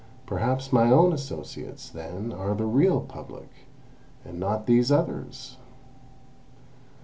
Perhaps 0.25 0.73
my 0.73 0.89
own 0.89 1.13
associates, 1.13 1.87
then, 1.87 2.33
are 2.33 2.55
the 2.55 2.65
real 2.65 3.01
Public, 3.01 3.51
and 4.25 4.39
not 4.39 4.65
these 4.65 4.91
others!" 4.91 5.57